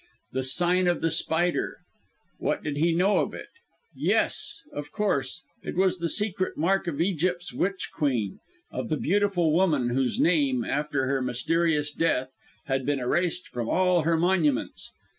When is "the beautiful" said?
8.89-9.53